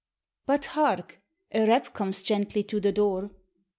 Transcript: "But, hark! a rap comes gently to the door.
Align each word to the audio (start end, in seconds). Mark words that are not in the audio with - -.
"But, 0.47 0.65
hark! 0.73 1.21
a 1.51 1.67
rap 1.67 1.93
comes 1.93 2.23
gently 2.23 2.63
to 2.63 2.79
the 2.79 2.91
door. 2.91 3.29